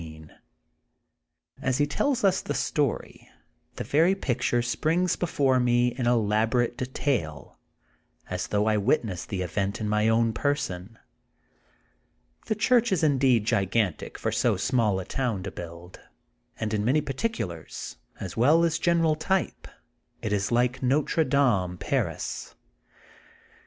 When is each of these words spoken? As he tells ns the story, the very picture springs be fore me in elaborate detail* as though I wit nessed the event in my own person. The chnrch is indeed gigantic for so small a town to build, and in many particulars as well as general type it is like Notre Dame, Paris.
As 1.61 1.77
he 1.77 1.85
tells 1.85 2.25
ns 2.25 2.41
the 2.41 2.55
story, 2.55 3.29
the 3.75 3.83
very 3.83 4.15
picture 4.15 4.63
springs 4.63 5.15
be 5.15 5.27
fore 5.27 5.59
me 5.59 5.89
in 5.89 6.07
elaborate 6.07 6.75
detail* 6.75 7.59
as 8.27 8.47
though 8.47 8.65
I 8.65 8.77
wit 8.77 9.05
nessed 9.05 9.27
the 9.27 9.43
event 9.43 9.79
in 9.79 9.87
my 9.87 10.07
own 10.09 10.33
person. 10.33 10.97
The 12.47 12.55
chnrch 12.55 12.91
is 12.91 13.03
indeed 13.03 13.45
gigantic 13.45 14.17
for 14.17 14.31
so 14.31 14.57
small 14.57 14.99
a 14.99 15.05
town 15.05 15.43
to 15.43 15.51
build, 15.51 15.99
and 16.59 16.73
in 16.73 16.83
many 16.83 17.01
particulars 17.01 17.97
as 18.19 18.35
well 18.35 18.63
as 18.63 18.79
general 18.79 19.13
type 19.15 19.67
it 20.23 20.33
is 20.33 20.51
like 20.51 20.81
Notre 20.81 21.23
Dame, 21.23 21.77
Paris. 21.77 22.55